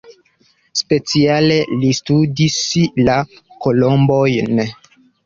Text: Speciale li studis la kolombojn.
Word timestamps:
Speciale 0.79 1.57
li 1.83 1.91
studis 1.97 2.55
la 3.11 3.19
kolombojn. 3.67 4.65